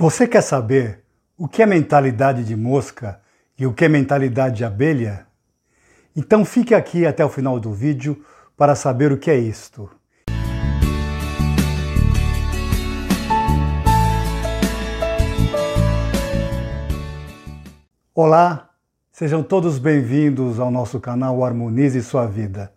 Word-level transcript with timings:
Você 0.00 0.28
quer 0.28 0.42
saber 0.42 1.02
o 1.36 1.48
que 1.48 1.60
é 1.60 1.66
mentalidade 1.66 2.44
de 2.44 2.54
mosca 2.54 3.20
e 3.58 3.66
o 3.66 3.74
que 3.74 3.84
é 3.84 3.88
mentalidade 3.88 4.58
de 4.58 4.64
abelha? 4.64 5.26
Então 6.14 6.44
fique 6.44 6.72
aqui 6.72 7.04
até 7.04 7.24
o 7.24 7.28
final 7.28 7.58
do 7.58 7.72
vídeo 7.72 8.24
para 8.56 8.76
saber 8.76 9.10
o 9.10 9.18
que 9.18 9.28
é 9.28 9.36
isto. 9.36 9.90
Olá, 18.14 18.70
sejam 19.10 19.42
todos 19.42 19.80
bem-vindos 19.80 20.60
ao 20.60 20.70
nosso 20.70 21.00
canal 21.00 21.44
Harmonize 21.44 22.00
Sua 22.04 22.24
Vida. 22.24 22.72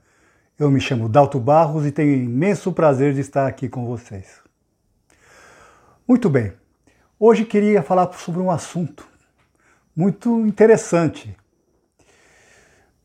Eu 0.57 0.71
me 0.71 0.81
chamo 0.81 1.07
Dalto 1.07 1.39
Barros 1.39 1.85
e 1.85 1.91
tenho 1.91 2.15
imenso 2.15 2.73
prazer 2.73 3.13
de 3.13 3.19
estar 3.19 3.45
aqui 3.45 3.69
com 3.69 3.85
vocês. 3.85 4.41
Muito 6.07 6.27
bem, 6.27 6.59
Hoje 7.23 7.45
queria 7.45 7.83
falar 7.83 8.11
sobre 8.13 8.41
um 8.41 8.49
assunto 8.49 9.07
muito 9.95 10.39
interessante. 10.39 11.37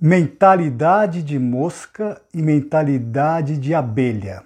Mentalidade 0.00 1.22
de 1.22 1.38
mosca 1.38 2.22
e 2.32 2.40
mentalidade 2.40 3.58
de 3.58 3.74
abelha. 3.74 4.42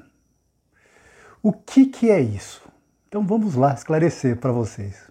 O 1.40 1.52
que, 1.52 1.86
que 1.86 2.10
é 2.10 2.20
isso? 2.20 2.68
Então 3.06 3.24
vamos 3.24 3.54
lá 3.54 3.72
esclarecer 3.72 4.38
para 4.38 4.50
vocês. 4.50 5.08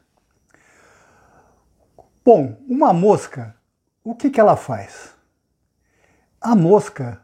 Bom, 2.25 2.57
uma 2.67 2.91
mosca, 2.91 3.55
o 4.03 4.13
que, 4.13 4.29
que 4.29 4.41
ela 4.41 4.57
faz? 4.57 5.15
A 6.41 6.53
mosca 6.53 7.21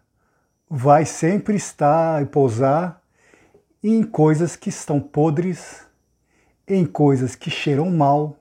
vai 0.70 1.04
sempre 1.06 1.58
estar 1.58 2.22
e 2.22 2.26
pousar 2.28 3.02
em 3.84 4.04
coisas 4.04 4.56
que 4.56 4.70
estão 4.70 5.02
podres 5.02 5.86
em 6.68 6.86
coisas 6.86 7.36
que 7.36 7.50
cheiram 7.50 7.90
mal, 7.90 8.38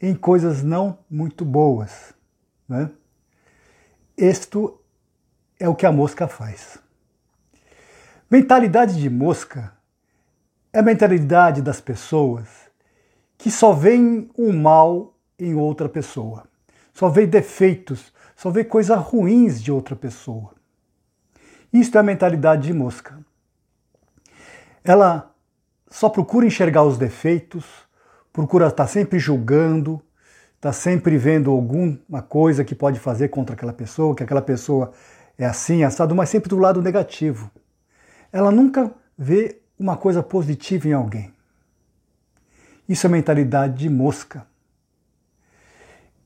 em 0.00 0.14
coisas 0.14 0.62
não 0.62 0.98
muito 1.10 1.44
boas. 1.44 2.14
Né? 2.68 2.90
Isto 4.16 4.80
é 5.58 5.68
o 5.68 5.74
que 5.74 5.86
a 5.86 5.92
mosca 5.92 6.28
faz. 6.28 6.78
Mentalidade 8.30 9.00
de 9.00 9.10
mosca 9.10 9.72
é 10.72 10.78
a 10.78 10.82
mentalidade 10.82 11.60
das 11.62 11.80
pessoas 11.80 12.48
que 13.36 13.50
só 13.50 13.72
veem 13.72 14.30
o 14.36 14.52
mal 14.52 15.14
em 15.38 15.54
outra 15.54 15.88
pessoa, 15.88 16.46
só 16.92 17.08
vê 17.08 17.26
defeitos, 17.26 18.12
só 18.36 18.50
vê 18.50 18.62
coisas 18.62 18.98
ruins 18.98 19.62
de 19.62 19.72
outra 19.72 19.96
pessoa. 19.96 20.54
Isto 21.72 21.96
é 21.96 22.00
a 22.00 22.04
mentalidade 22.04 22.66
de 22.66 22.72
mosca. 22.72 23.18
Ela 24.84 25.29
só 25.90 26.08
procura 26.08 26.46
enxergar 26.46 26.84
os 26.84 26.96
defeitos, 26.96 27.64
procura 28.32 28.68
estar 28.68 28.86
sempre 28.86 29.18
julgando, 29.18 30.00
está 30.54 30.72
sempre 30.72 31.18
vendo 31.18 31.50
alguma 31.50 32.22
coisa 32.22 32.64
que 32.64 32.74
pode 32.74 33.00
fazer 33.00 33.28
contra 33.28 33.54
aquela 33.54 33.72
pessoa, 33.72 34.14
que 34.14 34.22
aquela 34.22 34.40
pessoa 34.40 34.92
é 35.36 35.44
assim, 35.44 35.82
assado, 35.82 36.14
mas 36.14 36.28
sempre 36.28 36.48
do 36.48 36.58
lado 36.58 36.80
negativo. 36.80 37.50
Ela 38.32 38.52
nunca 38.52 38.94
vê 39.18 39.60
uma 39.78 39.96
coisa 39.96 40.22
positiva 40.22 40.86
em 40.86 40.92
alguém. 40.92 41.34
Isso 42.88 43.06
é 43.06 43.10
mentalidade 43.10 43.78
de 43.78 43.88
mosca. 43.88 44.46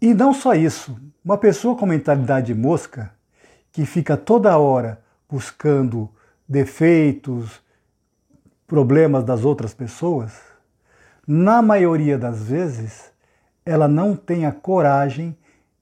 E 0.00 0.12
não 0.12 0.34
só 0.34 0.54
isso, 0.54 1.00
uma 1.24 1.38
pessoa 1.38 1.76
com 1.76 1.86
mentalidade 1.86 2.48
de 2.48 2.54
mosca, 2.54 3.12
que 3.72 3.86
fica 3.86 4.16
toda 4.16 4.58
hora 4.58 5.00
buscando 5.28 6.10
defeitos, 6.46 7.62
problemas 8.66 9.24
das 9.24 9.44
outras 9.44 9.74
pessoas, 9.74 10.32
na 11.26 11.62
maioria 11.62 12.18
das 12.18 12.42
vezes, 12.42 13.12
ela 13.64 13.88
não 13.88 14.14
tem 14.14 14.46
a 14.46 14.52
coragem 14.52 15.36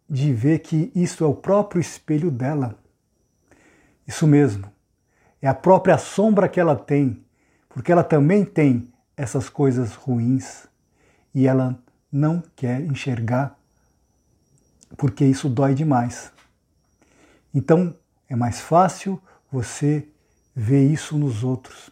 de 0.09 0.33
ver 0.33 0.61
que 0.61 0.93
isso 0.95 1.25
é 1.25 1.27
o 1.27 1.35
próprio 1.35 1.81
espelho 1.81 2.31
dela. 2.31 2.77
Isso 4.07 4.27
mesmo. 4.27 4.71
É 5.41 5.49
a 5.49 5.55
própria 5.55 5.99
sombra 5.99 6.49
que 6.49 6.61
ela 6.61 6.77
tem, 6.77 7.25
porque 7.69 7.91
ela 7.91 8.05
também 8.05 8.45
tem 8.45 8.93
essas 9.17 9.49
coisas 9.49 9.95
ruins 9.95 10.67
e 11.35 11.47
ela 11.47 11.79
não 12.11 12.43
quer 12.55 12.81
enxergar, 12.83 13.59
porque 14.97 15.25
isso 15.25 15.49
dói 15.49 15.75
demais. 15.75 16.31
Então, 17.55 17.97
é 18.29 18.37
mais 18.37 18.61
fácil 18.61 19.21
você 19.51 20.07
ver 20.55 20.87
isso 20.87 21.17
nos 21.17 21.43
outros 21.43 21.91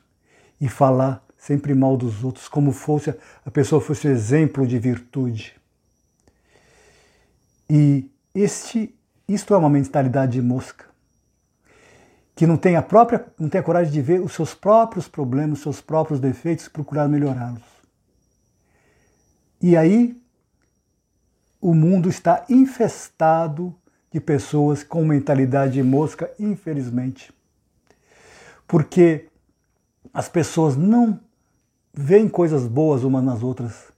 e 0.61 0.69
falar 0.69 1.25
sempre 1.37 1.75
mal 1.75 1.97
dos 1.97 2.23
outros, 2.23 2.49
como 2.49 2.71
fosse 2.71 3.15
a 3.45 3.51
pessoa 3.51 3.81
fosse 3.81 4.07
exemplo 4.07 4.67
de 4.67 4.79
virtude. 4.79 5.59
E 7.69 8.11
este, 8.35 8.95
isto 9.27 9.55
é 9.55 9.57
uma 9.57 9.71
mentalidade 9.71 10.33
de 10.33 10.43
mosca, 10.43 10.85
que 12.35 12.47
não 12.47 12.57
tem 12.57 12.77
a 12.77 12.83
própria, 12.83 13.27
não 13.39 13.49
tem 13.49 13.61
a 13.61 13.65
coragem 13.65 13.93
de 13.93 14.03
ver 14.03 14.21
os 14.21 14.35
seus 14.35 14.55
próprios 14.55 15.09
problemas, 15.09 15.59
os 15.59 15.63
seus 15.63 15.81
próprios 15.81 16.21
defeitos 16.21 16.69
procurar 16.69 17.09
melhorá-los. 17.09 17.63
E 19.63 19.77
aí 19.77 20.21
o 21.61 21.75
mundo 21.75 22.09
está 22.09 22.45
infestado 22.49 23.75
de 24.11 24.21
pessoas 24.21 24.83
com 24.83 25.05
mentalidade 25.05 25.75
de 25.75 25.83
mosca, 25.83 26.31
infelizmente. 26.39 27.33
Porque 28.67 29.30
as 30.13 30.29
pessoas 30.29 30.77
não 30.77 31.21
veem 31.93 32.29
coisas 32.29 32.67
boas 32.67 33.03
umas 33.05 33.25
nas 33.25 33.43
outras. 33.43 33.91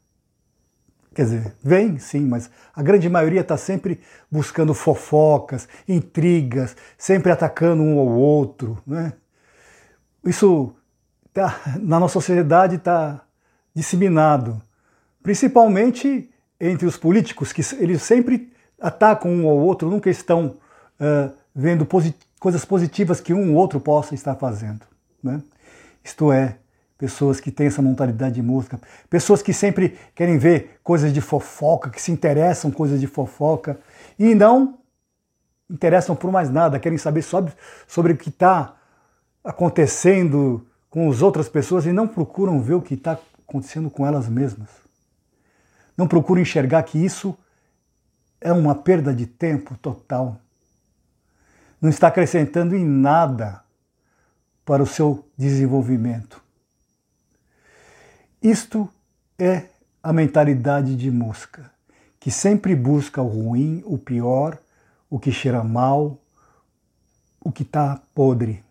Quer 1.14 1.24
dizer, 1.24 1.54
vem 1.62 1.98
sim, 1.98 2.20
mas 2.20 2.50
a 2.74 2.82
grande 2.82 3.08
maioria 3.08 3.42
está 3.42 3.56
sempre 3.56 4.00
buscando 4.30 4.72
fofocas, 4.72 5.68
intrigas, 5.86 6.74
sempre 6.96 7.30
atacando 7.30 7.82
um 7.82 7.98
ao 7.98 8.08
outro. 8.08 8.78
Né? 8.86 9.12
Isso 10.24 10.74
tá, 11.32 11.60
na 11.80 12.00
nossa 12.00 12.14
sociedade 12.14 12.76
está 12.76 13.20
disseminado, 13.74 14.60
principalmente 15.22 16.30
entre 16.58 16.86
os 16.86 16.96
políticos, 16.96 17.52
que 17.52 17.62
eles 17.76 18.02
sempre 18.02 18.52
atacam 18.80 19.30
um 19.30 19.48
ao 19.48 19.56
outro, 19.56 19.90
nunca 19.90 20.08
estão 20.08 20.56
uh, 21.00 21.32
vendo 21.54 21.84
posit 21.84 22.16
coisas 22.38 22.64
positivas 22.64 23.20
que 23.20 23.32
um 23.32 23.52
ou 23.52 23.56
outro 23.56 23.80
possa 23.80 24.14
estar 24.14 24.34
fazendo. 24.34 24.80
Né? 25.22 25.40
Isto 26.04 26.32
é, 26.32 26.56
pessoas 26.98 27.40
que 27.40 27.50
têm 27.50 27.66
essa 27.66 27.82
mentalidade 27.82 28.34
de 28.36 28.42
música, 28.42 28.80
pessoas 29.10 29.42
que 29.42 29.52
sempre 29.52 29.98
querem 30.14 30.38
ver 30.38 30.78
coisas 30.82 31.12
de 31.12 31.20
fofoca, 31.20 31.90
que 31.90 32.00
se 32.00 32.12
interessam 32.12 32.70
coisas 32.70 33.00
de 33.00 33.06
fofoca 33.06 33.78
e 34.18 34.34
não 34.34 34.78
interessam 35.68 36.14
por 36.14 36.30
mais 36.30 36.50
nada, 36.50 36.78
querem 36.78 36.98
saber 36.98 37.22
sobre, 37.22 37.52
sobre 37.86 38.12
o 38.12 38.16
que 38.16 38.28
está 38.28 38.76
acontecendo 39.42 40.66
com 40.90 41.10
as 41.10 41.22
outras 41.22 41.48
pessoas 41.48 41.86
e 41.86 41.92
não 41.92 42.06
procuram 42.06 42.60
ver 42.60 42.74
o 42.74 42.82
que 42.82 42.94
está 42.94 43.18
acontecendo 43.48 43.90
com 43.90 44.06
elas 44.06 44.28
mesmas. 44.28 44.68
Não 45.96 46.06
procuram 46.06 46.42
enxergar 46.42 46.82
que 46.82 47.02
isso 47.02 47.36
é 48.40 48.52
uma 48.52 48.74
perda 48.74 49.14
de 49.14 49.26
tempo 49.26 49.76
total. 49.78 50.36
Não 51.80 51.88
está 51.88 52.08
acrescentando 52.08 52.76
em 52.76 52.84
nada 52.84 53.61
para 54.64 54.82
o 54.82 54.86
seu 54.86 55.28
desenvolvimento. 55.36 56.42
Isto 58.42 58.88
é 59.38 59.66
a 60.02 60.12
mentalidade 60.12 60.96
de 60.96 61.10
mosca, 61.10 61.70
que 62.18 62.30
sempre 62.30 62.74
busca 62.74 63.22
o 63.22 63.28
ruim, 63.28 63.82
o 63.84 63.98
pior, 63.98 64.58
o 65.08 65.18
que 65.18 65.30
cheira 65.30 65.62
mal, 65.62 66.18
o 67.40 67.52
que 67.52 67.62
está 67.62 68.00
podre. 68.14 68.64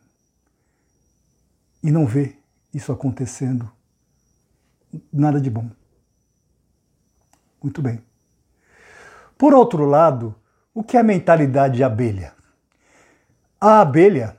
E 1.83 1.91
não 1.91 2.05
vê 2.05 2.35
isso 2.73 2.91
acontecendo. 2.91 3.71
Nada 5.11 5.39
de 5.39 5.49
bom. 5.49 5.69
Muito 7.61 7.81
bem. 7.81 8.01
Por 9.37 9.53
outro 9.53 9.85
lado, 9.85 10.35
o 10.73 10.83
que 10.83 10.97
é 10.97 10.99
a 10.99 11.03
mentalidade 11.03 11.77
de 11.77 11.83
abelha? 11.83 12.33
A 13.59 13.81
abelha 13.81 14.37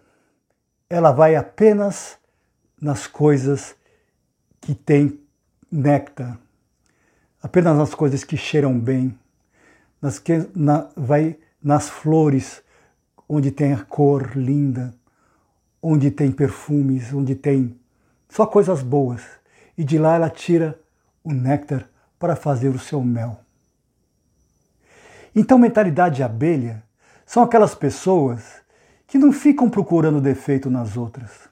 ela 0.93 1.11
vai 1.11 1.35
apenas 1.35 2.19
nas 2.79 3.07
coisas 3.07 3.75
que 4.61 4.75
têm 4.75 5.19
néctar, 5.71 6.39
apenas 7.43 7.75
nas 7.75 7.95
coisas 7.95 8.23
que 8.25 8.37
cheiram 8.37 8.79
bem, 8.79 9.19
nas 10.03 10.19
que, 10.19 10.47
na, 10.55 10.91
vai 10.95 11.39
nas 11.65 11.89
flores 11.89 12.63
onde 13.27 13.51
tem 13.51 13.73
a 13.73 13.83
cor 13.83 14.37
linda, 14.37 14.95
onde 15.83 16.11
tem 16.11 16.31
perfumes, 16.31 17.11
onde 17.15 17.35
tem 17.35 17.75
só 18.29 18.45
coisas 18.45 18.83
boas. 18.83 19.23
E 19.79 19.83
de 19.83 19.97
lá 19.97 20.17
ela 20.17 20.29
tira 20.29 20.79
o 21.25 21.33
néctar 21.33 21.89
para 22.19 22.37
fazer 22.37 22.69
o 22.69 22.79
seu 22.79 23.03
mel. 23.03 23.41
Então, 25.35 25.57
mentalidade 25.57 26.17
de 26.17 26.23
abelha 26.23 26.83
são 27.25 27.43
aquelas 27.43 27.75
pessoas 27.75 28.62
que 29.13 29.19
não 29.19 29.31
ficam 29.31 29.69
procurando 29.69 30.23
defeito 30.23 30.71
nas 30.71 30.97
outras, 30.97 31.51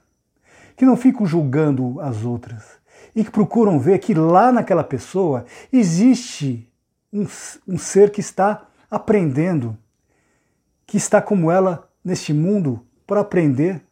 que 0.74 0.86
não 0.86 0.96
ficam 0.96 1.26
julgando 1.26 2.00
as 2.00 2.24
outras, 2.24 2.80
e 3.14 3.22
que 3.22 3.30
procuram 3.30 3.78
ver 3.78 3.98
que 3.98 4.14
lá 4.14 4.50
naquela 4.50 4.82
pessoa 4.82 5.44
existe 5.70 6.66
um, 7.12 7.26
um 7.68 7.76
ser 7.76 8.12
que 8.12 8.20
está 8.22 8.66
aprendendo, 8.90 9.76
que 10.86 10.96
está 10.96 11.20
como 11.20 11.50
ela 11.50 11.86
neste 12.02 12.32
mundo 12.32 12.80
para 13.06 13.20
aprender 13.20 13.82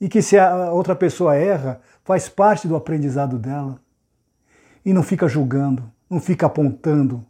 e 0.00 0.08
que 0.08 0.22
se 0.22 0.38
a 0.38 0.70
outra 0.70 0.94
pessoa 0.94 1.34
erra, 1.34 1.80
faz 2.04 2.28
parte 2.28 2.68
do 2.68 2.76
aprendizado 2.76 3.36
dela. 3.36 3.80
E 4.84 4.92
não 4.92 5.02
fica 5.02 5.26
julgando, 5.26 5.90
não 6.08 6.20
fica 6.20 6.46
apontando 6.46 7.26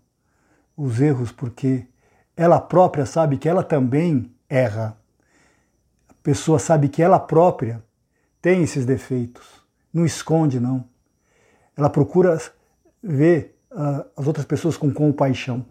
os 0.76 1.00
erros, 1.00 1.32
porque 1.32 1.86
ela 2.36 2.60
própria 2.60 3.06
sabe 3.06 3.38
que 3.38 3.48
ela 3.48 3.62
também 3.62 4.30
erra. 4.50 4.98
Pessoa 6.26 6.58
sabe 6.58 6.88
que 6.88 7.00
ela 7.00 7.20
própria 7.20 7.80
tem 8.42 8.60
esses 8.60 8.84
defeitos. 8.84 9.46
Não 9.94 10.04
esconde, 10.04 10.58
não. 10.58 10.84
Ela 11.76 11.88
procura 11.88 12.36
ver 13.00 13.56
uh, 13.70 14.04
as 14.16 14.26
outras 14.26 14.44
pessoas 14.44 14.76
com 14.76 14.92
compaixão, 14.92 15.64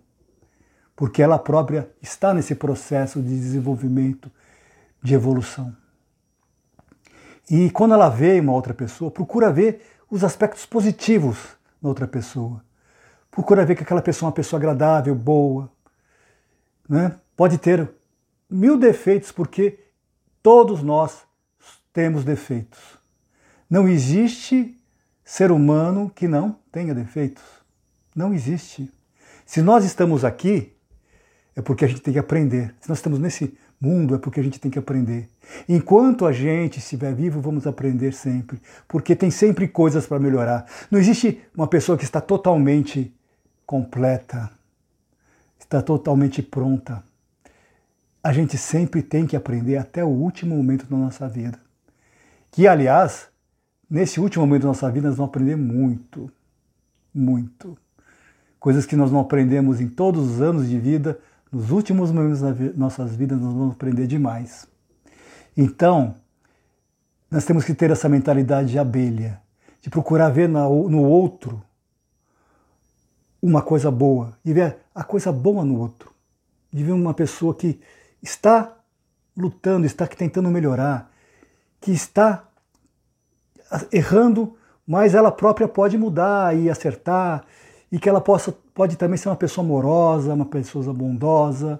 porque 0.95 1.21
ela 1.21 1.37
própria 1.37 1.91
está 2.01 2.33
nesse 2.33 2.55
processo 2.55 3.21
de 3.21 3.37
desenvolvimento, 3.37 4.31
de 5.03 5.13
evolução. 5.13 5.75
E 7.51 7.69
quando 7.69 7.93
ela 7.93 8.07
vê 8.07 8.39
uma 8.39 8.53
outra 8.53 8.73
pessoa, 8.73 9.11
procura 9.11 9.51
ver 9.51 9.81
os 10.09 10.23
aspectos 10.23 10.65
positivos 10.65 11.37
na 11.81 11.89
outra 11.89 12.07
pessoa. 12.07 12.63
Procura 13.29 13.65
ver 13.65 13.75
que 13.75 13.83
aquela 13.83 14.01
pessoa 14.01 14.27
é 14.27 14.29
uma 14.29 14.35
pessoa 14.35 14.57
agradável, 14.57 15.13
boa. 15.15 15.69
Né? 16.87 17.13
Pode 17.35 17.57
ter 17.57 17.91
mil 18.49 18.77
defeitos, 18.77 19.33
porque 19.33 19.83
todos 20.45 20.83
nós 20.83 21.23
temos 21.91 22.23
defeitos. 22.23 22.79
Não 23.67 23.87
existe 23.87 24.77
ser 25.23 25.51
humano 25.51 26.11
que 26.13 26.27
não 26.27 26.55
tenha 26.71 26.93
defeitos. 26.93 27.43
Não 28.15 28.31
existe. 28.31 28.91
Se 29.43 29.59
nós 29.59 29.83
estamos 29.83 30.23
aqui, 30.23 30.71
é 31.55 31.63
porque 31.63 31.83
a 31.83 31.87
gente 31.87 31.99
tem 31.99 32.13
que 32.13 32.19
aprender. 32.19 32.75
Se 32.79 32.87
nós 32.87 32.99
estamos 32.99 33.17
nesse 33.17 33.57
mundo, 33.81 34.13
é 34.13 34.19
porque 34.19 34.39
a 34.39 34.43
gente 34.43 34.59
tem 34.59 34.69
que 34.69 34.77
aprender. 34.77 35.27
Enquanto 35.67 36.27
a 36.27 36.31
gente 36.31 36.77
estiver 36.77 37.15
vivo, 37.15 37.41
vamos 37.41 37.65
aprender 37.65 38.13
sempre, 38.13 38.61
porque 38.87 39.15
tem 39.15 39.31
sempre 39.31 39.67
coisas 39.67 40.05
para 40.05 40.19
melhorar. 40.19 40.67
Não 40.91 40.99
existe 40.99 41.41
uma 41.55 41.65
pessoa 41.65 41.97
que 41.97 42.03
está 42.03 42.21
totalmente 42.21 43.11
completa, 43.65 44.51
está 45.57 45.81
totalmente 45.81 46.43
pronta. 46.43 47.03
A 48.25 48.33
gente 48.33 48.57
sempre 48.57 49.03
tem 49.03 49.27
que 49.27 49.35
aprender 49.35 49.77
até 49.77 50.03
o 50.03 50.07
último 50.07 50.57
momento 50.57 50.87
da 50.87 50.97
nossa 50.97 51.29
vida. 51.29 51.59
Que, 52.49 52.67
aliás, 52.67 53.27
nesse 53.87 54.19
último 54.19 54.47
momento 54.47 54.63
da 54.63 54.69
nossa 54.69 54.89
vida, 54.89 55.09
nós 55.09 55.17
vamos 55.17 55.29
aprender 55.29 55.55
muito, 55.55 56.31
muito. 57.13 57.77
Coisas 58.59 58.83
que 58.83 58.95
nós 58.95 59.11
não 59.11 59.19
aprendemos 59.19 59.79
em 59.79 59.87
todos 59.87 60.27
os 60.27 60.41
anos 60.41 60.67
de 60.67 60.79
vida, 60.79 61.19
nos 61.51 61.69
últimos 61.69 62.11
momentos 62.11 62.41
das 62.41 62.75
nossas 62.75 63.15
vidas, 63.15 63.39
nós 63.39 63.53
vamos 63.53 63.75
aprender 63.75 64.07
demais. 64.07 64.67
Então, 65.55 66.15
nós 67.29 67.45
temos 67.45 67.63
que 67.63 67.75
ter 67.75 67.91
essa 67.91 68.09
mentalidade 68.09 68.71
de 68.71 68.79
abelha, 68.79 69.39
de 69.83 69.89
procurar 69.91 70.29
ver 70.29 70.49
no 70.49 71.03
outro 71.03 71.61
uma 73.39 73.61
coisa 73.61 73.91
boa, 73.91 74.35
de 74.43 74.51
ver 74.51 74.77
a 74.95 75.03
coisa 75.03 75.31
boa 75.31 75.63
no 75.63 75.77
outro, 75.77 76.11
de 76.73 76.83
ver 76.83 76.93
uma 76.93 77.13
pessoa 77.13 77.53
que 77.53 77.79
está 78.21 78.77
lutando, 79.35 79.85
está 79.85 80.07
tentando 80.07 80.49
melhorar, 80.49 81.11
que 81.81 81.91
está 81.91 82.47
errando, 83.91 84.57
mas 84.87 85.13
ela 85.13 85.31
própria 85.31 85.67
pode 85.67 85.97
mudar 85.97 86.55
e 86.55 86.69
acertar, 86.69 87.45
e 87.91 87.99
que 87.99 88.09
ela 88.09 88.21
possa, 88.21 88.51
pode 88.73 88.95
também 88.95 89.17
ser 89.17 89.29
uma 89.29 89.35
pessoa 89.35 89.65
amorosa, 89.65 90.33
uma 90.33 90.45
pessoa 90.45 90.93
bondosa, 90.93 91.79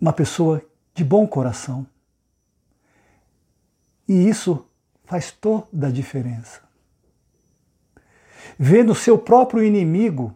uma 0.00 0.12
pessoa 0.12 0.62
de 0.94 1.04
bom 1.04 1.26
coração. 1.26 1.86
E 4.08 4.28
isso 4.28 4.66
faz 5.04 5.30
toda 5.30 5.88
a 5.88 5.90
diferença. 5.90 6.60
Ver 8.58 8.84
no 8.84 8.94
seu 8.94 9.18
próprio 9.18 9.62
inimigo 9.62 10.34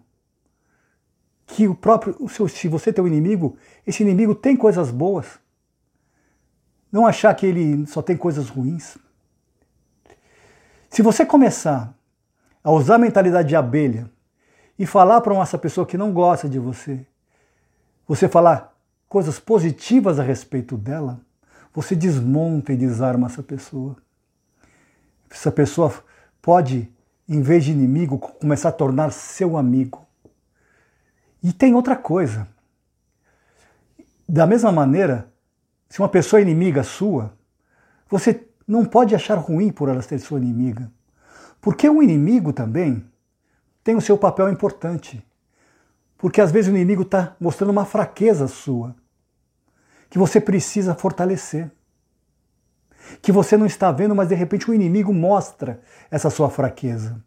que 1.50 1.66
o 1.66 1.74
próprio, 1.74 2.16
se 2.48 2.68
você 2.68 2.92
tem 2.92 3.02
um 3.02 3.08
inimigo, 3.08 3.56
esse 3.86 4.02
inimigo 4.02 4.34
tem 4.34 4.56
coisas 4.56 4.90
boas. 4.90 5.26
Não 6.92 7.06
achar 7.06 7.34
que 7.34 7.44
ele 7.44 7.86
só 7.86 8.00
tem 8.00 8.16
coisas 8.16 8.48
ruins. 8.48 8.96
Se 10.88 11.02
você 11.02 11.26
começar 11.26 11.92
a 12.62 12.70
usar 12.70 12.96
a 12.96 12.98
mentalidade 12.98 13.48
de 13.48 13.56
abelha 13.56 14.10
e 14.78 14.86
falar 14.86 15.20
para 15.20 15.36
essa 15.40 15.58
pessoa 15.58 15.86
que 15.86 15.98
não 15.98 16.12
gosta 16.12 16.48
de 16.48 16.58
você, 16.58 17.04
você 18.06 18.28
falar 18.28 18.76
coisas 19.08 19.40
positivas 19.40 20.20
a 20.20 20.22
respeito 20.22 20.76
dela, 20.76 21.20
você 21.74 21.96
desmonta 21.96 22.72
e 22.72 22.76
desarma 22.76 23.26
essa 23.26 23.42
pessoa. 23.42 23.96
Essa 25.28 25.50
pessoa 25.50 25.92
pode, 26.40 26.92
em 27.28 27.40
vez 27.40 27.64
de 27.64 27.72
inimigo, 27.72 28.18
começar 28.18 28.68
a 28.68 28.72
tornar 28.72 29.12
seu 29.12 29.56
amigo. 29.56 30.09
E 31.42 31.52
tem 31.52 31.74
outra 31.74 31.96
coisa. 31.96 32.46
Da 34.28 34.46
mesma 34.46 34.70
maneira, 34.70 35.32
se 35.88 35.98
uma 35.98 36.08
pessoa 36.08 36.40
é 36.40 36.42
inimiga 36.42 36.82
sua, 36.82 37.32
você 38.08 38.46
não 38.66 38.84
pode 38.84 39.14
achar 39.14 39.36
ruim 39.36 39.72
por 39.72 39.88
ela 39.88 40.02
ser 40.02 40.18
sua 40.18 40.38
inimiga. 40.38 40.90
Porque 41.60 41.88
o 41.88 42.02
inimigo 42.02 42.52
também 42.52 43.04
tem 43.82 43.96
o 43.96 44.00
seu 44.00 44.16
papel 44.16 44.48
importante. 44.48 45.24
Porque 46.16 46.40
às 46.40 46.52
vezes 46.52 46.70
o 46.70 46.76
inimigo 46.76 47.02
está 47.02 47.34
mostrando 47.40 47.70
uma 47.70 47.84
fraqueza 47.84 48.46
sua 48.46 48.94
que 50.08 50.18
você 50.18 50.40
precisa 50.40 50.94
fortalecer. 50.94 51.70
Que 53.22 53.32
você 53.32 53.56
não 53.56 53.66
está 53.66 53.90
vendo, 53.90 54.14
mas 54.14 54.28
de 54.28 54.34
repente 54.34 54.70
o 54.70 54.74
inimigo 54.74 55.12
mostra 55.14 55.80
essa 56.10 56.28
sua 56.28 56.50
fraqueza. 56.50 57.22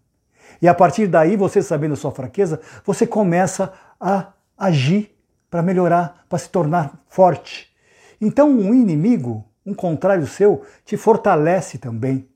E 0.62 0.68
a 0.68 0.74
partir 0.74 1.08
daí, 1.08 1.36
você 1.36 1.62
sabendo 1.62 1.94
a 1.94 1.98
sua 1.98 2.12
fraqueza, 2.12 2.60
você 2.86 3.06
começa 3.06 3.74
a 4.00 4.34
agir 4.58 5.16
para 5.50 5.62
melhorar, 5.62 6.26
para 6.28 6.40
se 6.40 6.50
tornar 6.50 7.04
forte. 7.08 7.72
Então, 8.20 8.50
um 8.50 8.74
inimigo, 8.74 9.46
um 9.66 9.74
contrário 9.74 10.26
seu, 10.26 10.64
te 10.86 10.98
fortalece 10.98 11.78
também, 11.78 12.28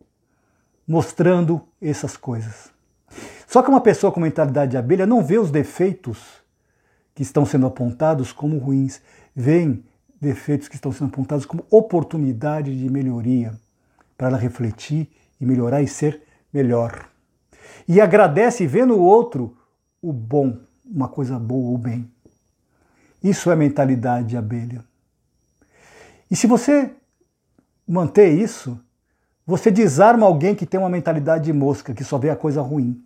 mostrando 0.88 1.62
essas 1.82 2.16
coisas. 2.16 2.70
Só 3.48 3.62
que 3.62 3.70
uma 3.70 3.82
pessoa 3.82 4.12
com 4.12 4.20
mentalidade 4.20 4.72
de 4.72 4.78
abelha 4.78 5.06
não 5.06 5.24
vê 5.24 5.40
os 5.40 5.50
defeitos 5.50 6.20
que 7.16 7.24
estão 7.24 7.46
sendo 7.46 7.66
apontados 7.66 8.32
como 8.32 8.58
ruins, 8.58 9.02
vê 9.36 9.80
defeitos 10.20 10.68
que 10.68 10.76
estão 10.76 10.92
sendo 10.92 11.08
apontados 11.08 11.46
como 11.46 11.66
oportunidade 11.70 12.78
de 12.78 12.90
melhoria, 12.90 13.54
para 14.18 14.28
ela 14.28 14.38
refletir 14.38 15.10
e 15.40 15.46
melhorar 15.46 15.82
e 15.82 15.88
ser 15.88 16.22
melhor. 16.54 17.10
E 17.88 18.02
agradece 18.02 18.68
vê 18.68 18.86
no 18.86 19.00
outro 19.00 19.58
o 20.02 20.12
bom, 20.14 20.58
uma 20.86 21.08
coisa 21.08 21.40
boa, 21.40 21.74
o 21.74 21.78
bem. 21.78 22.10
Isso 23.24 23.50
é 23.50 23.56
mentalidade 23.56 24.28
de 24.28 24.38
abelha. 24.38 24.84
E 26.30 26.36
se 26.36 26.48
você 26.48 26.92
manter 27.88 28.30
isso, 28.30 28.80
você 29.46 29.72
desarma 29.72 30.26
alguém 30.26 30.54
que 30.54 30.66
tem 30.66 30.80
uma 30.80 30.90
mentalidade 30.90 31.46
de 31.46 31.54
mosca, 31.54 31.94
que 31.94 32.04
só 32.04 32.18
vê 32.18 32.30
a 32.30 32.36
coisa 32.36 32.62
ruim. 32.62 33.02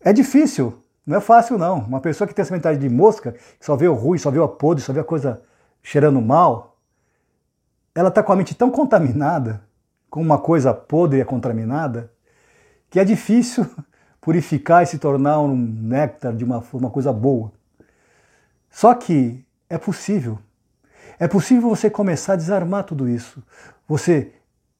É 0.00 0.12
difícil, 0.12 0.78
não 1.06 1.16
é 1.16 1.20
fácil, 1.20 1.56
não. 1.56 1.78
Uma 1.78 2.00
pessoa 2.00 2.28
que 2.28 2.34
tem 2.34 2.42
essa 2.42 2.54
mentalidade 2.54 2.86
de 2.86 2.94
mosca, 2.94 3.32
que 3.32 3.64
só 3.64 3.74
vê 3.74 3.88
o 3.88 3.94
ruim, 3.94 4.18
só 4.18 4.30
vê 4.30 4.38
o 4.38 4.48
podre, 4.48 4.82
só 4.84 4.92
vê 4.92 5.00
a 5.00 5.04
coisa 5.04 5.42
cheirando 5.82 6.20
mal, 6.20 6.76
ela 7.94 8.08
está 8.08 8.22
com 8.22 8.32
a 8.32 8.36
mente 8.36 8.54
tão 8.54 8.70
contaminada, 8.70 9.62
com 10.10 10.20
uma 10.20 10.38
coisa 10.38 10.74
podre 10.74 11.20
e 11.20 11.24
contaminada, 11.24 12.12
que 12.90 13.00
é 13.00 13.04
difícil 13.04 13.66
purificar 14.20 14.82
e 14.82 14.86
se 14.86 14.98
tornar 14.98 15.40
um 15.40 15.56
néctar 15.56 16.34
de 16.34 16.44
uma, 16.44 16.64
uma 16.72 16.90
coisa 16.90 17.12
boa. 17.12 17.52
Só 18.70 18.94
que 18.94 19.44
é 19.68 19.78
possível. 19.78 20.38
É 21.18 21.26
possível 21.26 21.68
você 21.68 21.88
começar 21.88 22.34
a 22.34 22.36
desarmar 22.36 22.84
tudo 22.84 23.08
isso. 23.08 23.42
Você 23.88 24.32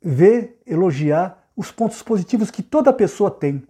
ver, 0.03 0.61
elogiar 0.67 1.43
os 1.57 1.71
pontos 1.71 2.03
positivos 2.03 2.51
que 2.51 2.63
toda 2.63 2.93
pessoa 2.93 3.31
tem. 3.31 3.67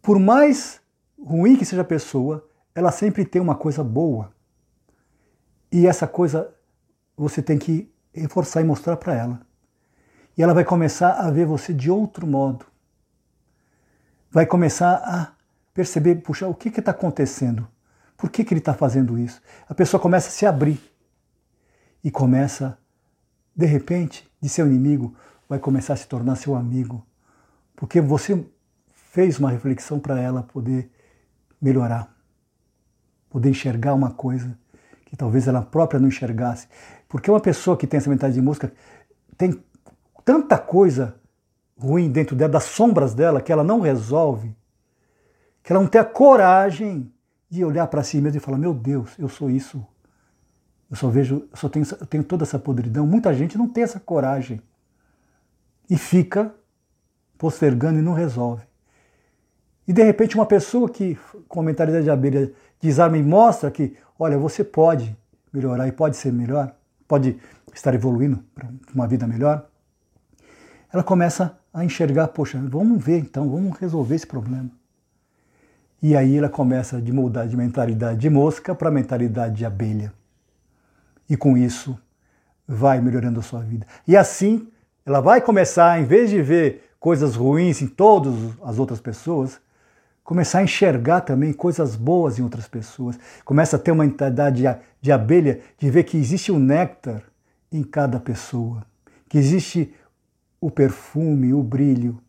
Por 0.00 0.18
mais 0.18 0.80
ruim 1.22 1.56
que 1.56 1.64
seja 1.64 1.82
a 1.82 1.84
pessoa, 1.84 2.48
ela 2.74 2.90
sempre 2.90 3.24
tem 3.24 3.40
uma 3.40 3.54
coisa 3.54 3.84
boa. 3.84 4.32
E 5.70 5.86
essa 5.86 6.06
coisa 6.06 6.52
você 7.16 7.42
tem 7.42 7.58
que 7.58 7.92
reforçar 8.12 8.60
e 8.60 8.64
mostrar 8.64 8.96
para 8.96 9.14
ela. 9.14 9.40
E 10.36 10.42
ela 10.42 10.54
vai 10.54 10.64
começar 10.64 11.12
a 11.12 11.30
ver 11.30 11.46
você 11.46 11.72
de 11.72 11.90
outro 11.90 12.26
modo. 12.26 12.71
Vai 14.32 14.46
começar 14.46 14.94
a 14.94 15.34
perceber, 15.74 16.14
puxa, 16.16 16.48
o 16.48 16.54
que 16.54 16.70
está 16.70 16.90
acontecendo? 16.90 17.68
Por 18.16 18.30
que, 18.30 18.42
que 18.42 18.54
ele 18.54 18.60
está 18.60 18.72
fazendo 18.72 19.18
isso? 19.18 19.42
A 19.68 19.74
pessoa 19.74 20.00
começa 20.00 20.28
a 20.28 20.30
se 20.30 20.46
abrir 20.46 20.80
e 22.02 22.10
começa, 22.10 22.78
de 23.54 23.66
repente, 23.66 24.26
de 24.40 24.48
seu 24.48 24.66
inimigo, 24.66 25.14
vai 25.46 25.58
começar 25.58 25.92
a 25.92 25.96
se 25.96 26.08
tornar 26.08 26.36
seu 26.36 26.54
amigo, 26.54 27.06
porque 27.76 28.00
você 28.00 28.42
fez 29.10 29.38
uma 29.38 29.50
reflexão 29.50 30.00
para 30.00 30.18
ela 30.18 30.42
poder 30.42 30.90
melhorar, 31.60 32.10
poder 33.28 33.50
enxergar 33.50 33.92
uma 33.92 34.12
coisa 34.12 34.58
que 35.04 35.14
talvez 35.14 35.46
ela 35.46 35.60
própria 35.60 36.00
não 36.00 36.08
enxergasse. 36.08 36.68
Porque 37.06 37.30
uma 37.30 37.38
pessoa 37.38 37.76
que 37.76 37.86
tem 37.86 37.98
essa 37.98 38.08
mentalidade 38.08 38.40
de 38.40 38.44
mosca 38.44 38.72
tem 39.36 39.62
tanta 40.24 40.56
coisa 40.56 41.20
ruim 41.82 42.10
dentro 42.10 42.36
dela, 42.36 42.52
das 42.52 42.64
sombras 42.64 43.12
dela, 43.12 43.40
que 43.40 43.52
ela 43.52 43.64
não 43.64 43.80
resolve, 43.80 44.54
que 45.62 45.72
ela 45.72 45.82
não 45.82 45.88
tem 45.88 46.00
a 46.00 46.04
coragem 46.04 47.12
de 47.50 47.64
olhar 47.64 47.86
para 47.88 48.02
si 48.02 48.20
mesma 48.20 48.38
e 48.38 48.40
falar: 48.40 48.58
Meu 48.58 48.72
Deus, 48.72 49.10
eu 49.18 49.28
sou 49.28 49.50
isso. 49.50 49.84
Eu 50.88 50.96
só 50.96 51.08
vejo, 51.08 51.48
eu 51.50 51.56
só 51.56 51.68
tenho, 51.68 51.86
eu 52.00 52.06
tenho 52.06 52.24
toda 52.24 52.44
essa 52.44 52.58
podridão. 52.58 53.06
Muita 53.06 53.32
gente 53.34 53.56
não 53.56 53.68
tem 53.68 53.82
essa 53.82 53.98
coragem 53.98 54.60
e 55.88 55.96
fica 55.96 56.54
postergando 57.36 57.98
e 57.98 58.02
não 58.02 58.12
resolve. 58.12 58.62
E 59.88 59.92
de 59.92 60.02
repente 60.02 60.36
uma 60.36 60.46
pessoa 60.46 60.88
que, 60.88 61.18
com 61.48 61.60
a 61.60 61.62
mentalidade 61.62 62.04
de 62.04 62.10
abelha, 62.10 62.52
desarma 62.80 63.16
e 63.16 63.22
mostra 63.22 63.70
que, 63.70 63.96
olha, 64.18 64.38
você 64.38 64.62
pode 64.62 65.16
melhorar 65.52 65.88
e 65.88 65.92
pode 65.92 66.16
ser 66.16 66.32
melhor, 66.32 66.74
pode 67.08 67.38
estar 67.74 67.94
evoluindo 67.94 68.44
para 68.54 68.68
uma 68.94 69.06
vida 69.08 69.26
melhor, 69.26 69.66
ela 70.92 71.02
começa 71.02 71.58
a 71.72 71.84
enxergar, 71.84 72.28
poxa, 72.28 72.58
vamos 72.58 73.02
ver 73.02 73.18
então, 73.18 73.48
vamos 73.48 73.78
resolver 73.78 74.14
esse 74.14 74.26
problema. 74.26 74.70
E 76.02 76.16
aí 76.16 76.36
ela 76.36 76.48
começa 76.48 77.00
de 77.00 77.12
mudar 77.12 77.46
de 77.46 77.56
mentalidade 77.56 78.18
de 78.18 78.28
mosca 78.28 78.74
para 78.74 78.90
mentalidade 78.90 79.54
de 79.56 79.64
abelha. 79.64 80.12
E 81.30 81.36
com 81.36 81.56
isso 81.56 81.96
vai 82.66 83.00
melhorando 83.00 83.40
a 83.40 83.42
sua 83.42 83.60
vida. 83.60 83.86
E 84.06 84.16
assim 84.16 84.68
ela 85.06 85.20
vai 85.20 85.40
começar, 85.40 86.00
em 86.00 86.04
vez 86.04 86.30
de 86.30 86.42
ver 86.42 86.90
coisas 86.98 87.34
ruins 87.34 87.82
em 87.82 87.86
todas 87.86 88.34
as 88.62 88.78
outras 88.78 89.00
pessoas, 89.00 89.60
começar 90.22 90.58
a 90.58 90.62
enxergar 90.62 91.22
também 91.22 91.52
coisas 91.52 91.96
boas 91.96 92.38
em 92.38 92.42
outras 92.42 92.68
pessoas. 92.68 93.18
Começa 93.44 93.76
a 93.76 93.78
ter 93.78 93.90
uma 93.90 94.04
mentalidade 94.04 94.62
de 95.00 95.12
abelha, 95.12 95.60
de 95.78 95.90
ver 95.90 96.04
que 96.04 96.16
existe 96.16 96.52
um 96.52 96.58
néctar 96.58 97.22
em 97.70 97.82
cada 97.82 98.20
pessoa, 98.20 98.84
que 99.28 99.38
existe 99.38 99.94
o 100.62 100.70
perfume, 100.70 101.52
o 101.52 101.60
brilho 101.60 102.22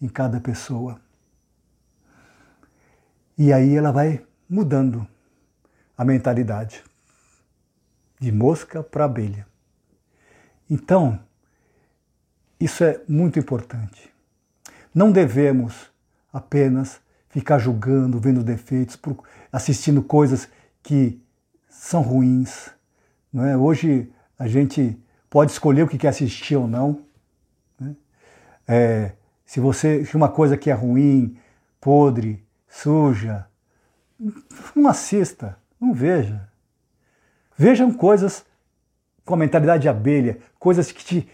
em 0.00 0.06
cada 0.06 0.40
pessoa. 0.40 1.00
E 3.36 3.52
aí 3.52 3.74
ela 3.74 3.90
vai 3.90 4.24
mudando 4.48 5.04
a 5.98 6.04
mentalidade 6.04 6.84
de 8.20 8.30
mosca 8.30 8.80
para 8.80 9.06
abelha. 9.06 9.44
Então, 10.70 11.18
isso 12.60 12.84
é 12.84 13.02
muito 13.08 13.40
importante. 13.40 14.08
Não 14.94 15.10
devemos 15.10 15.90
apenas 16.32 17.00
ficar 17.28 17.58
julgando, 17.58 18.20
vendo 18.20 18.44
defeitos, 18.44 18.96
assistindo 19.50 20.00
coisas 20.00 20.48
que 20.80 21.20
são 21.68 22.02
ruins. 22.02 22.70
Não 23.32 23.44
é? 23.44 23.56
Hoje 23.56 24.12
a 24.38 24.46
gente 24.46 24.96
pode 25.28 25.50
escolher 25.50 25.82
o 25.82 25.88
que 25.88 25.98
quer 25.98 26.08
assistir 26.08 26.54
ou 26.54 26.68
não. 26.68 27.03
É, 28.66 29.12
se 29.44 29.60
você 29.60 30.04
se 30.04 30.16
uma 30.16 30.28
coisa 30.28 30.56
que 30.56 30.70
é 30.70 30.74
ruim, 30.74 31.36
podre, 31.80 32.44
suja, 32.68 33.46
não 34.74 34.88
assista, 34.88 35.58
não 35.80 35.92
veja. 35.92 36.48
Vejam 37.56 37.92
coisas 37.92 38.44
com 39.24 39.34
a 39.34 39.36
mentalidade 39.36 39.82
de 39.82 39.88
abelha, 39.88 40.38
coisas 40.58 40.90
que 40.90 41.04
te 41.04 41.28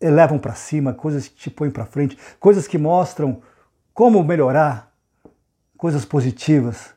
elevam 0.00 0.38
para 0.38 0.54
cima, 0.54 0.92
coisas 0.92 1.28
que 1.28 1.36
te 1.36 1.50
põem 1.50 1.70
para 1.70 1.86
frente, 1.86 2.18
coisas 2.40 2.66
que 2.66 2.76
mostram 2.76 3.40
como 3.94 4.22
melhorar, 4.24 4.92
coisas 5.76 6.04
positivas. 6.04 6.94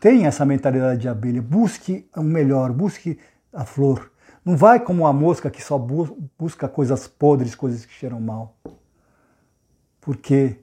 Tenha 0.00 0.28
essa 0.28 0.44
mentalidade 0.44 1.00
de 1.00 1.08
abelha, 1.08 1.42
busque 1.42 2.08
o 2.16 2.22
melhor, 2.22 2.72
busque 2.72 3.18
a 3.52 3.64
flor, 3.64 4.10
não 4.44 4.56
vai 4.56 4.78
como 4.78 5.06
a 5.06 5.12
mosca 5.12 5.50
que 5.50 5.62
só 5.62 5.78
busca 5.78 6.68
coisas 6.68 7.08
podres, 7.08 7.54
coisas 7.54 7.86
que 7.86 7.92
cheiram 7.92 8.20
mal. 8.20 8.56
Porque 10.00 10.58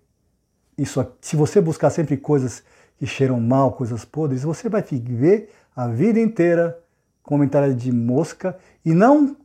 isso, 0.77 1.03
se 1.19 1.35
você 1.35 1.59
buscar 1.59 1.89
sempre 1.89 2.15
coisas 2.15 2.63
que 2.97 3.07
cheiram 3.07 3.39
mal, 3.39 3.73
coisas 3.73 4.05
podres, 4.05 4.43
você 4.43 4.69
vai 4.69 4.83
viver 4.83 5.51
a 5.75 5.87
vida 5.87 6.19
inteira 6.19 6.79
com 7.23 7.37
mentalidade 7.37 7.81
de 7.81 7.91
mosca 7.91 8.57
e 8.85 8.93
não, 8.93 9.35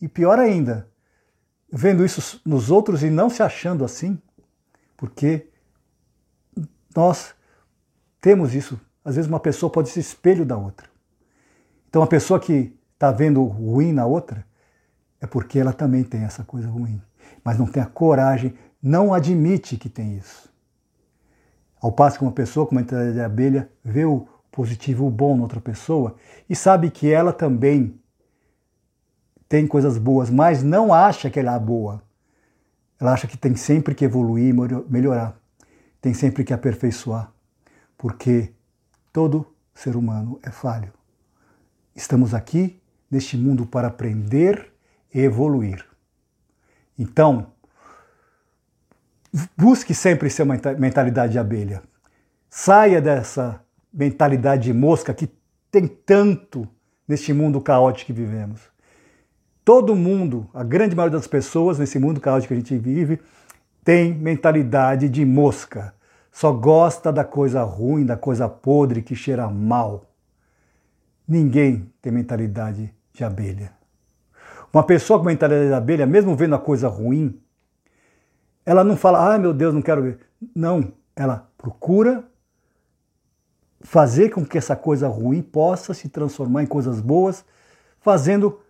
e 0.00 0.08
pior 0.08 0.38
ainda, 0.38 0.88
vendo 1.70 2.04
isso 2.04 2.40
nos 2.44 2.70
outros 2.70 3.02
e 3.02 3.10
não 3.10 3.30
se 3.30 3.42
achando 3.42 3.84
assim, 3.84 4.20
porque 4.96 5.48
nós 6.96 7.34
temos 8.20 8.54
isso. 8.54 8.80
Às 9.04 9.16
vezes 9.16 9.28
uma 9.28 9.40
pessoa 9.40 9.70
pode 9.70 9.90
ser 9.90 10.00
espelho 10.00 10.44
da 10.44 10.56
outra. 10.56 10.88
Então, 11.88 12.00
uma 12.00 12.08
pessoa 12.08 12.40
que 12.40 12.76
está 13.04 13.12
vendo 13.12 13.44
ruim 13.44 13.92
na 13.92 14.06
outra, 14.06 14.46
é 15.20 15.26
porque 15.26 15.58
ela 15.58 15.72
também 15.72 16.02
tem 16.02 16.22
essa 16.22 16.42
coisa 16.42 16.68
ruim. 16.68 17.00
Mas 17.44 17.58
não 17.58 17.66
tem 17.66 17.82
a 17.82 17.86
coragem, 17.86 18.54
não 18.82 19.12
admite 19.12 19.76
que 19.76 19.90
tem 19.90 20.16
isso. 20.16 20.50
Ao 21.80 21.92
passo 21.92 22.18
que 22.18 22.24
uma 22.24 22.32
pessoa 22.32 22.66
com 22.66 22.74
uma 22.74 22.80
mentalidade 22.80 23.14
de 23.14 23.20
abelha 23.20 23.70
vê 23.84 24.06
o 24.06 24.26
positivo, 24.50 25.06
o 25.06 25.10
bom 25.10 25.36
na 25.36 25.42
outra 25.42 25.60
pessoa 25.60 26.16
e 26.48 26.56
sabe 26.56 26.90
que 26.90 27.10
ela 27.10 27.32
também 27.32 28.00
tem 29.48 29.66
coisas 29.66 29.98
boas, 29.98 30.30
mas 30.30 30.62
não 30.62 30.94
acha 30.94 31.28
que 31.28 31.38
ela 31.38 31.54
é 31.54 31.58
boa. 31.58 32.02
Ela 32.98 33.12
acha 33.12 33.26
que 33.26 33.36
tem 33.36 33.54
sempre 33.54 33.94
que 33.94 34.04
evoluir 34.04 34.54
melhorar, 34.88 35.36
tem 36.00 36.14
sempre 36.14 36.42
que 36.42 36.54
aperfeiçoar, 36.54 37.30
porque 37.98 38.52
todo 39.12 39.46
ser 39.74 39.94
humano 39.94 40.38
é 40.42 40.50
falho. 40.50 40.92
Estamos 41.94 42.32
aqui 42.32 42.80
neste 43.14 43.36
mundo 43.36 43.64
para 43.64 43.88
aprender 43.88 44.72
e 45.14 45.20
evoluir. 45.20 45.86
Então, 46.98 47.46
busque 49.56 49.94
sempre 49.94 50.28
ser 50.28 50.42
uma 50.42 50.58
mentalidade 50.78 51.32
de 51.32 51.38
abelha. 51.38 51.82
Saia 52.50 53.00
dessa 53.00 53.60
mentalidade 53.92 54.64
de 54.64 54.72
mosca 54.72 55.14
que 55.14 55.30
tem 55.70 55.86
tanto 55.86 56.68
neste 57.06 57.32
mundo 57.32 57.60
caótico 57.60 58.06
que 58.06 58.12
vivemos. 58.12 58.60
Todo 59.64 59.94
mundo, 59.94 60.48
a 60.52 60.64
grande 60.64 60.94
maioria 60.94 61.18
das 61.18 61.26
pessoas 61.26 61.78
nesse 61.78 61.98
mundo 61.98 62.20
caótico 62.20 62.48
que 62.48 62.54
a 62.54 62.56
gente 62.56 62.76
vive, 62.76 63.20
tem 63.84 64.12
mentalidade 64.12 65.08
de 65.08 65.24
mosca. 65.24 65.94
Só 66.32 66.52
gosta 66.52 67.12
da 67.12 67.24
coisa 67.24 67.62
ruim, 67.62 68.04
da 68.04 68.16
coisa 68.16 68.48
podre 68.48 69.02
que 69.02 69.14
cheira 69.14 69.48
mal. 69.48 70.10
Ninguém 71.26 71.90
tem 72.02 72.12
mentalidade 72.12 72.92
de 73.14 73.24
abelha. 73.24 73.72
Uma 74.72 74.82
pessoa 74.82 75.20
com 75.20 75.26
mentalidade 75.26 75.68
de 75.68 75.72
abelha, 75.72 76.04
mesmo 76.04 76.34
vendo 76.34 76.56
a 76.56 76.58
coisa 76.58 76.88
ruim, 76.88 77.40
ela 78.66 78.82
não 78.82 78.96
fala, 78.96 79.34
ah, 79.34 79.38
meu 79.38 79.54
Deus, 79.54 79.72
não 79.72 79.80
quero 79.80 80.02
ver. 80.02 80.18
Não, 80.54 80.92
ela 81.14 81.48
procura 81.56 82.24
fazer 83.80 84.30
com 84.30 84.44
que 84.44 84.58
essa 84.58 84.74
coisa 84.74 85.06
ruim 85.06 85.42
possa 85.42 85.94
se 85.94 86.08
transformar 86.08 86.64
em 86.64 86.66
coisas 86.66 87.00
boas, 87.00 87.44
fazendo, 88.00 88.60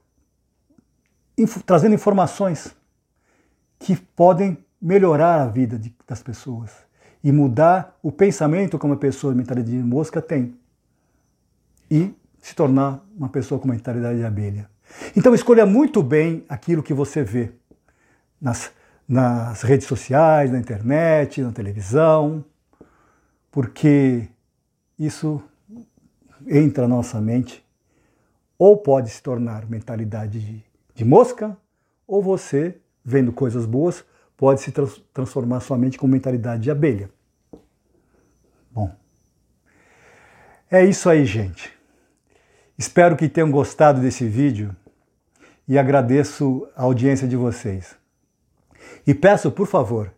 trazendo 1.65 1.95
informações 1.95 2.77
que 3.79 3.97
podem 3.97 4.59
melhorar 4.81 5.41
a 5.41 5.47
vida 5.47 5.79
de, 5.79 5.95
das 6.07 6.23
pessoas 6.23 6.71
e 7.23 7.33
mudar 7.33 7.99
o 8.03 8.13
pensamento 8.13 8.79
que 8.79 8.85
uma 8.85 8.97
pessoa 8.97 9.33
de 9.33 9.39
mentalidade 9.39 9.75
de 9.75 9.83
mosca 9.83 10.21
tem. 10.21 10.55
E 11.91 12.15
se 12.45 12.55
tornar 12.55 13.03
uma 13.17 13.31
pessoa 13.31 13.59
com 13.59 13.67
mentalidade 13.67 14.19
de 14.19 14.25
abelha. 14.25 14.69
Então 15.17 15.35
escolha 15.35 15.65
muito 15.65 16.03
bem 16.03 16.45
aquilo 16.47 16.83
que 16.83 16.93
você 16.93 17.25
vê 17.25 17.51
nas, 18.39 18.71
nas 19.09 19.63
redes 19.63 19.87
sociais, 19.87 20.53
na 20.53 20.59
internet, 20.59 21.41
na 21.41 21.53
televisão, 21.53 22.45
porque 23.51 24.29
isso 24.99 25.43
entra 26.47 26.87
na 26.87 26.97
nossa 26.97 27.19
mente 27.19 27.65
ou 28.59 28.77
pode 28.77 29.09
se 29.09 29.23
tornar 29.23 29.67
mentalidade 29.67 30.39
de, 30.39 30.63
de 30.95 31.03
mosca, 31.03 31.57
ou 32.07 32.23
você, 32.23 32.77
vendo 33.03 33.33
coisas 33.33 33.65
boas, 33.65 34.05
pode 34.37 34.61
se 34.61 34.71
trans, 34.71 35.03
transformar 35.15 35.61
sua 35.61 35.79
mente 35.79 35.97
com 35.97 36.07
mentalidade 36.07 36.65
de 36.65 36.71
abelha. 36.71 37.09
Bom, 38.71 38.95
é 40.71 40.85
isso 40.85 41.09
aí, 41.09 41.25
gente. 41.25 41.73
Espero 42.77 43.17
que 43.17 43.29
tenham 43.29 43.51
gostado 43.51 44.01
desse 44.01 44.27
vídeo 44.27 44.75
e 45.67 45.79
agradeço 45.79 46.67
a 46.77 46.83
audiência 46.83 47.29
de 47.29 47.37
vocês. 47.37 47.97
E 49.07 49.15
peço, 49.15 49.51
por 49.51 49.67
favor, 49.67 50.13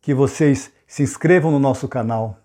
que 0.00 0.14
vocês 0.14 0.72
se 0.86 1.02
inscrevam 1.02 1.50
no 1.50 1.58
nosso 1.58 1.86
canal, 1.86 2.38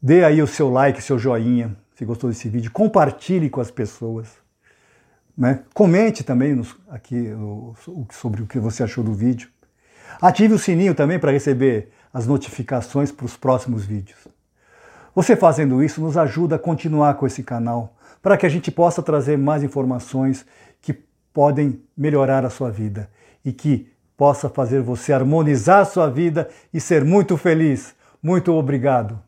dê 0.00 0.24
aí 0.24 0.42
o 0.42 0.46
seu 0.46 0.70
like, 0.70 1.02
seu 1.02 1.18
joinha, 1.18 1.76
se 1.94 2.04
gostou 2.04 2.30
desse 2.30 2.48
vídeo, 2.48 2.70
compartilhe 2.70 3.50
com 3.50 3.60
as 3.60 3.70
pessoas, 3.70 4.28
Né? 5.36 5.62
Comente 5.72 6.22
também 6.22 6.54
nos, 6.54 6.76
aqui 6.90 7.32
o, 7.32 7.74
sobre 8.10 8.42
o 8.42 8.46
que 8.46 8.58
você 8.58 8.82
achou 8.82 9.02
do 9.02 9.14
vídeo. 9.14 9.48
Ative 10.20 10.54
o 10.54 10.58
sininho 10.58 10.94
também 10.94 11.18
para 11.18 11.32
receber 11.32 11.90
as 12.12 12.26
notificações 12.26 13.10
para 13.10 13.24
os 13.24 13.36
próximos 13.36 13.84
vídeos. 13.84 14.28
Você 15.14 15.36
fazendo 15.36 15.82
isso 15.82 16.00
nos 16.00 16.16
ajuda 16.16 16.56
a 16.56 16.58
continuar 16.58 17.14
com 17.14 17.26
esse 17.26 17.42
canal, 17.42 17.96
para 18.22 18.36
que 18.36 18.46
a 18.46 18.48
gente 18.48 18.70
possa 18.70 19.02
trazer 19.02 19.36
mais 19.36 19.64
informações 19.64 20.46
que 20.80 20.94
podem 21.34 21.82
melhorar 21.96 22.44
a 22.44 22.50
sua 22.50 22.70
vida 22.70 23.10
e 23.44 23.52
que 23.52 23.90
possa 24.16 24.48
fazer 24.48 24.80
você 24.80 25.12
harmonizar 25.12 25.80
a 25.80 25.84
sua 25.84 26.08
vida 26.08 26.48
e 26.72 26.80
ser 26.80 27.04
muito 27.04 27.36
feliz. 27.36 27.94
Muito 28.22 28.52
obrigado. 28.52 29.18